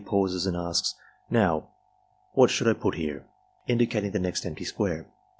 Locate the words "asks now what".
0.57-2.49